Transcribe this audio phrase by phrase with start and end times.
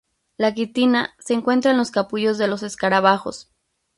[0.35, 3.51] La quitina se encuentra en los capullos de los escarabajos.